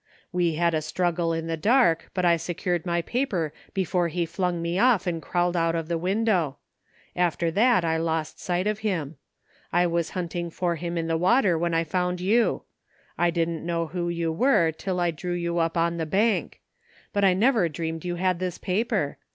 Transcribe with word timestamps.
We 0.31 0.55
had 0.55 0.73
a 0.73 0.81
struggle 0.81 1.31
in 1.31 1.45
the 1.45 1.55
dark, 1.55 2.09
but 2.15 2.25
I 2.25 2.35
secured 2.35 2.87
my 2.87 3.03
paper 3.03 3.53
before 3.75 4.07
he 4.07 4.25
flung 4.25 4.59
me 4.59 4.79
off 4.79 5.05
and 5.05 5.21
crawled 5.21 5.55
out 5.55 5.75
of 5.75 5.89
the 5.89 5.97
window. 5.99 6.57
After 7.15 7.51
that, 7.51 7.85
I 7.85 7.97
lost 7.97 8.39
sight 8.39 8.65
of 8.65 8.79
him. 8.79 9.17
I 9.71 9.85
was 9.85 10.09
hunting 10.17 10.49
for 10.49 10.75
him 10.75 10.97
in 10.97 11.05
the 11.05 11.19
water 11.19 11.55
when 11.55 11.75
I 11.75 11.83
found 11.83 12.17
yoa 12.17 12.63
I 13.15 13.29
didn't 13.29 13.63
know 13.63 13.85
who 13.85 14.09
you 14.09 14.31
were 14.31 14.71
till 14.71 14.99
I 14.99 15.11
drew 15.11 15.33
you 15.35 15.59
up 15.59 15.77
on 15.77 15.97
the 15.97 16.07
bank. 16.07 16.61
But 17.13 17.23
I 17.23 17.35
never 17.35 17.69
dreamed 17.69 18.03
you 18.03 18.15
had 18.15 18.39
this 18.39 18.57
paper. 18.57 19.19